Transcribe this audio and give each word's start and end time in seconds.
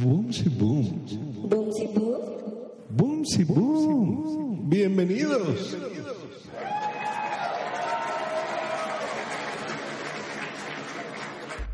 Boom, 0.00 0.32
si 0.32 0.48
boom. 0.48 1.06
Boom, 1.48 1.72
si 1.72 1.86
boom. 1.86 2.20
Boom, 2.90 3.24
si 3.24 3.44
boom. 3.44 4.68
Bienvenidos. 4.68 5.76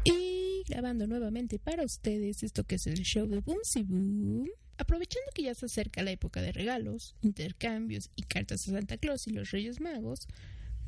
Y 0.05 0.63
grabando 0.69 1.07
nuevamente 1.07 1.59
para 1.59 1.85
ustedes 1.85 2.43
esto 2.43 2.65
que 2.65 2.77
es 2.77 2.87
el 2.87 3.01
show 3.03 3.27
de 3.27 3.41
Boom 3.41 3.59
Si 3.63 3.83
Boom. 3.83 4.49
Aprovechando 4.79 5.31
que 5.35 5.43
ya 5.43 5.55
se 5.55 5.67
acerca 5.67 6.03
la 6.03 6.13
época 6.13 6.43
de 6.43 6.53
regalos, 6.53 7.17
intercambios 7.23 8.11
y 8.15 8.23
cartas 8.23 8.69
a 8.69 8.73
Santa 8.73 8.99
Claus 8.99 9.27
y 9.27 9.31
los 9.31 9.51
Reyes 9.51 9.81
Magos, 9.81 10.29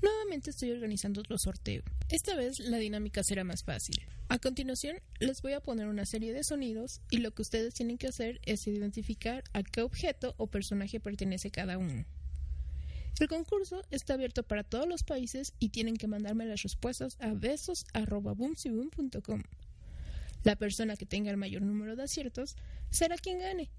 nuevamente 0.03 0.51
estoy 0.51 0.73
organizando 0.73 1.21
otro 1.21 1.39
sorteo. 1.39 1.83
Esta 2.09 2.35
vez 2.37 2.59
la 2.61 2.79
dinámica 2.79 3.23
será 3.23 3.45
más 3.45 3.65
fácil. 3.65 3.97
A 4.29 4.39
continuación 4.39 4.97
les 5.21 5.43
voy 5.43 5.53
a 5.53 5.61
poner 5.61 5.89
una 5.89 6.07
serie 6.07 6.33
de 6.33 6.45
sonidos 6.45 7.01
y 7.11 7.19
lo 7.19 7.33
que 7.33 7.43
ustedes 7.43 7.75
tienen 7.75 7.99
que 7.99 8.09
hacer 8.09 8.41
es 8.45 8.67
identificar 8.67 9.45
a 9.53 9.63
qué 9.63 9.83
objeto 9.83 10.35
o 10.37 10.47
personaje 10.47 11.01
pertenece 11.01 11.51
cada 11.51 11.77
uno. 11.79 12.05
El 13.21 13.29
concurso 13.29 13.83
está 13.91 14.15
abierto 14.15 14.45
para 14.45 14.63
todos 14.63 14.89
los 14.89 15.03
países 15.03 15.53
y 15.59 15.71
tienen 15.71 15.97
que 15.97 16.07
mandarme 16.07 16.47
las 16.47 16.63
respuestas 16.63 17.17
a 17.21 17.35
besos.boomsiboom.com. 17.35 19.43
La 20.45 20.55
persona 20.55 20.95
que 20.97 21.07
tenga 21.07 21.31
el 21.31 21.37
mayor 21.37 21.63
número 21.63 21.97
de 21.97 22.05
aciertos 22.05 22.55
será 22.91 23.17
quien 23.17 23.41
gane. 23.41 23.71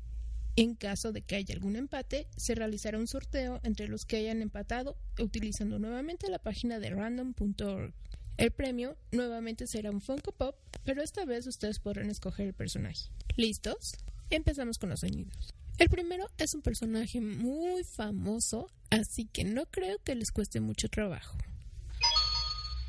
En 0.56 0.76
caso 0.76 1.12
de 1.12 1.22
que 1.22 1.36
haya 1.36 1.54
algún 1.54 1.76
empate, 1.76 2.28
se 2.36 2.56
realizará 2.56 2.98
un 2.98 3.08
sorteo 3.08 3.60
entre 3.64 3.88
los 3.88 4.06
que 4.06 4.18
hayan 4.18 4.42
empatado 4.42 4.98
utilizando 5.20 5.80
nuevamente 5.80 6.30
la 6.30 6.40
página 6.40 6.80
de 6.80 6.90
random.org. 6.90 7.94
El 8.38 8.52
premio 8.52 8.98
nuevamente 9.12 9.68
será 9.68 9.92
un 9.92 10.02
Funko 10.02 10.32
Pop, 10.32 10.56
pero 10.84 11.02
esta 11.02 11.26
vez 11.26 11.46
ustedes 11.48 11.80
podrán 11.80 12.10
escoger 12.10 12.48
el 12.48 12.54
personaje. 12.54 13.10
¿Listos? 13.36 13.96
Empezamos 14.30 14.78
con 14.78 14.90
los 14.90 15.02
sonidos. 15.02 15.54
El 15.78 15.90
primero 15.90 16.30
es 16.38 16.54
un 16.54 16.62
personaje 16.62 17.22
muy 17.22 17.84
famoso, 17.84 18.70
así 18.90 19.26
que 19.26 19.46
no 19.46 19.66
creo 19.66 19.98
que 20.04 20.16
les 20.16 20.32
cueste 20.32 20.60
mucho 20.60 20.90
trabajo. 20.90 21.38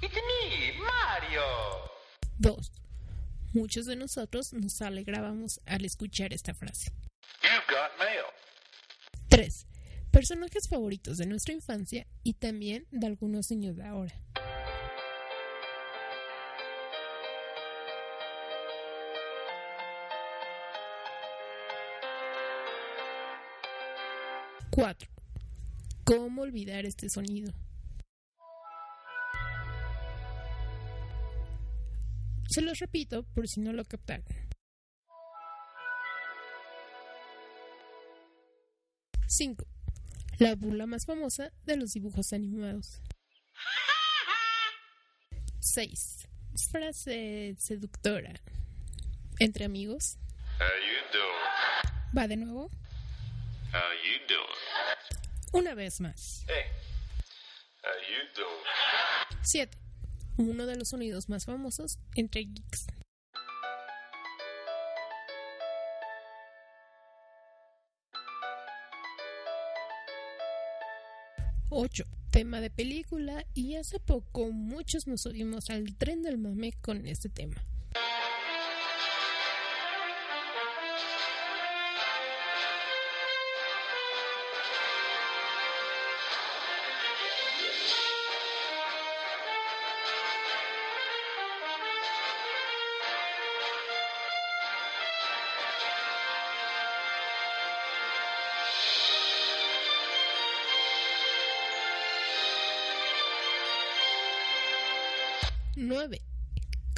It's 0.03 0.14
me, 0.14 0.72
Mario. 0.81 1.42
2. 2.38 2.72
Muchos 3.53 3.86
de 3.86 3.97
nosotros 3.97 4.53
nos 4.53 4.81
alegrábamos 4.83 5.61
al 5.66 5.84
escuchar 5.84 6.33
esta 6.33 6.55
frase. 6.55 6.92
Got 7.71 7.97
mail. 8.01 8.25
3. 9.29 9.67
Personajes 10.11 10.69
favoritos 10.69 11.19
de 11.19 11.27
nuestra 11.27 11.55
infancia 11.55 12.05
y 12.25 12.35
también 12.35 12.85
de 12.91 13.07
algunos 13.07 13.49
niños 13.53 13.77
de 13.77 13.85
ahora. 13.85 14.21
Cuatro. 24.71 25.09
¿Cómo 26.03 26.43
olvidar 26.43 26.84
este 26.87 27.09
sonido? 27.09 27.53
Se 32.49 32.62
los 32.62 32.81
repito 32.81 33.23
por 33.33 33.47
si 33.47 33.61
no 33.61 33.73
lo 33.73 33.84
captaron. 33.84 34.40
5. 39.31 39.65
La 40.39 40.57
burla 40.57 40.87
más 40.87 41.07
famosa 41.07 41.53
de 41.65 41.77
los 41.77 41.93
dibujos 41.93 42.33
animados. 42.33 43.01
6. 45.61 46.27
Frase 46.73 47.55
seductora. 47.57 48.35
Entre 49.39 49.65
amigos. 49.65 50.19
How 50.59 50.67
you 50.67 51.13
doing? 51.13 52.17
Va 52.17 52.27
de 52.27 52.37
nuevo. 52.37 52.71
How 53.73 53.93
you 54.05 54.27
doing? 54.27 55.62
Una 55.65 55.75
vez 55.75 56.01
más. 56.01 56.45
Hey. 56.49 56.65
How 57.85 57.93
you 58.11 58.35
doing? 58.35 59.43
7. 59.43 59.79
Uno 60.39 60.67
de 60.67 60.75
los 60.75 60.89
sonidos 60.89 61.29
más 61.29 61.45
famosos 61.45 62.01
entre 62.17 62.43
geeks. 62.47 62.87
8. 71.70 72.04
Tema 72.31 72.60
de 72.60 72.70
película 72.70 73.47
y 73.54 73.76
hace 73.76 73.98
poco 74.00 74.50
muchos 74.50 75.06
nos 75.06 75.22
subimos 75.22 75.70
al 75.70 75.97
tren 75.97 76.22
del 76.22 76.36
mame 76.38 76.72
con 76.81 77.06
este 77.06 77.28
tema. 77.28 77.56
Nueve. 105.76 106.22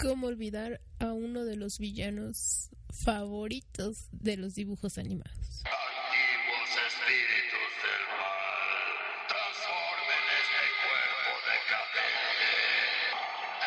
¿Cómo 0.01 0.29
olvidar 0.29 0.81
a 0.99 1.13
uno 1.13 1.45
de 1.45 1.57
los 1.57 1.79
villanos 1.79 2.71
favoritos 2.91 4.09
de 4.13 4.39
los 4.39 4.55
dibujos 4.55 4.97
animados? 4.97 5.63
Antiguos 5.65 6.71
espíritus 6.87 7.73
del 7.83 8.03
mal, 8.09 8.89
transformen 9.29 10.25
este 10.41 10.65
cuerpo 10.83 11.31
decadente. 11.53 12.51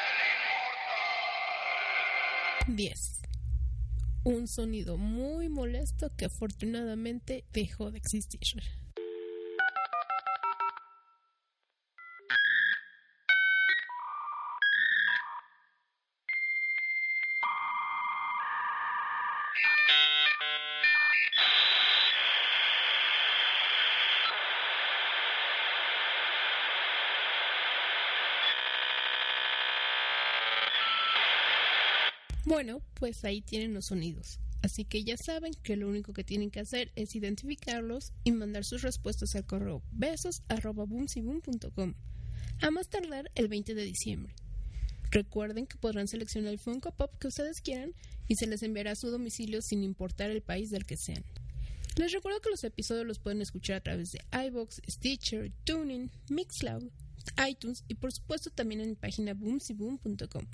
El 0.02 0.18
inmortal. 2.66 2.76
10. 2.76 3.22
Un 4.24 4.48
sonido 4.48 4.98
muy 4.98 5.50
molesto 5.50 6.12
que 6.18 6.26
afortunadamente 6.26 7.46
dejó 7.54 7.92
de 7.92 8.00
existir. 8.00 8.64
Bueno, 32.46 32.82
pues 32.94 33.26
ahí 33.26 33.42
tienen 33.42 33.74
los 33.74 33.86
sonidos. 33.86 34.40
Así 34.62 34.86
que 34.86 35.04
ya 35.04 35.18
saben 35.18 35.54
que 35.64 35.76
lo 35.76 35.90
único 35.90 36.14
que 36.14 36.24
tienen 36.24 36.52
que 36.52 36.60
hacer 36.60 36.92
es 36.96 37.16
identificarlos 37.16 38.14
y 38.24 38.32
mandar 38.32 38.66
sus 38.66 38.84
respuestas 38.84 39.36
al 39.36 39.46
correo 39.46 39.82
besos.boomsiboom.com 39.92 41.96
a 42.62 42.72
más 42.72 42.90
tardar 42.90 43.32
el 43.36 43.48
20 43.48 43.76
de 43.76 43.84
diciembre. 43.84 44.34
Recuerden 45.12 45.68
que 45.68 45.78
podrán 45.78 46.08
seleccionar 46.08 46.52
el 46.52 46.60
Funko 46.60 46.92
Pop 46.92 47.16
que 47.20 47.28
ustedes 47.28 47.62
quieran 47.62 47.94
y 48.28 48.36
se 48.36 48.48
les 48.48 48.64
enviará 48.64 48.92
a 48.92 48.96
su 48.96 49.10
domicilio 49.10 49.62
sin 49.62 49.84
importar 49.84 50.32
el 50.32 50.42
país 50.42 50.72
del 50.72 50.86
que 50.86 50.98
sean. 50.98 51.24
Les 51.96 52.12
recuerdo 52.12 52.42
que 52.42 52.50
los 52.50 52.64
episodios 52.64 53.06
los 53.06 53.20
pueden 53.20 53.42
escuchar 53.42 53.78
a 53.78 53.84
través 53.84 54.12
de 54.12 54.22
iBox, 54.48 54.82
Stitcher, 54.88 55.52
Tuning, 55.64 56.12
Mixcloud, 56.30 56.90
iTunes 57.48 57.84
y 57.88 57.96
por 57.96 58.12
supuesto 58.12 58.50
también 58.50 58.82
en 58.82 58.90
mi 58.90 58.96
página 58.96 59.34
boomsyboom.com. 59.34 60.46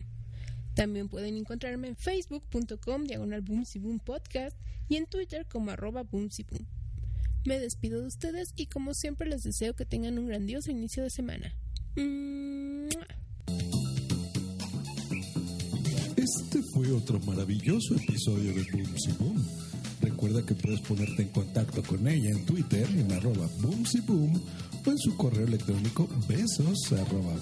También 0.74 1.10
pueden 1.10 1.36
encontrarme 1.36 1.90
en 1.90 1.96
facebook.com 1.96 3.04
diagonal 3.04 3.42
boomsyboom 3.42 4.00
podcast 4.00 4.58
y 4.88 4.96
en 4.96 5.06
Twitter 5.06 5.46
como 5.48 5.72
arroba 5.72 6.04
boomsyboom. 6.04 6.66
Me 7.46 7.60
despido 7.60 8.02
de 8.02 8.08
ustedes 8.08 8.54
y 8.56 8.68
como 8.68 8.94
siempre 8.94 9.28
les 9.28 9.42
deseo 9.42 9.74
que 9.74 9.86
tengan 9.86 10.20
un 10.20 10.28
grandioso 10.28 10.70
inicio 10.72 11.04
de 11.04 11.10
semana. 11.10 11.56
Este 16.16 16.62
fue 16.74 16.92
otro 16.92 17.20
maravilloso 17.22 17.96
episodio 17.96 18.54
de 18.54 18.64
Boom 18.72 18.98
Si 18.98 19.12
Boom. 19.14 19.44
Recuerda 20.02 20.46
que 20.46 20.54
puedes 20.54 20.82
ponerte 20.82 21.24
en 21.24 21.30
contacto 21.30 21.82
con 21.84 22.08
ella 22.08 22.30
en 22.30 22.46
Twitter 22.46 22.88
en 22.92 23.12
arroba 23.12 23.50
boomsyboom 23.60 24.40
o 24.86 24.92
en 24.92 24.98
su 25.00 25.18
correo 25.18 25.48
electrónico 25.48 26.08
besos 26.28 26.94
arroba. 26.94 27.36